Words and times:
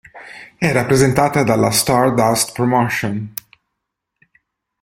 È 0.57 0.71
rappresentata 0.71 1.43
dalla 1.43 1.69
Stardust 1.69 2.53
Promotion. 2.53 3.31